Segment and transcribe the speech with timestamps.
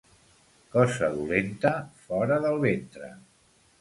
[0.75, 1.73] Cosa dolenta,
[2.07, 3.13] fora del ventre.